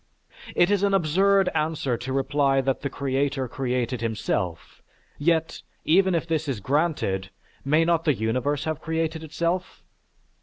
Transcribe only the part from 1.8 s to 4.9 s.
to reply that the creator created himself,